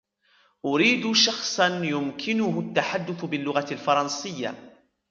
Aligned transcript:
أريد 0.65 1.11
شخص 1.11 1.59
يمكنه 1.59 2.59
التحدث 2.59 3.25
باللغة 3.25 3.67
الفرنسية. 3.71 4.73